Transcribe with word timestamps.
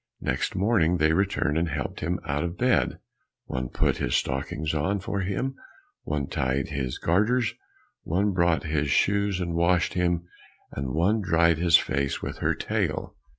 Next 0.21 0.55
morning 0.55 0.97
they 0.97 1.13
returned 1.13 1.59
and 1.59 1.69
helped 1.69 1.99
him 1.99 2.19
out 2.25 2.43
of 2.43 2.57
bed, 2.57 2.97
one 3.45 3.69
put 3.69 3.97
his 3.97 4.15
stockings 4.15 4.73
on 4.73 4.99
for 4.99 5.19
him, 5.19 5.53
one 6.05 6.25
tied 6.25 6.69
his 6.69 6.97
garters, 6.97 7.53
one 8.01 8.31
brought 8.31 8.63
his 8.63 8.89
shoes, 8.89 9.39
one 9.39 9.53
washed 9.53 9.93
him, 9.93 10.23
and 10.71 10.89
one 10.95 11.21
dried 11.21 11.59
his 11.59 11.77
face 11.77 12.19
with 12.19 12.39
her 12.39 12.55
tail. 12.55 13.15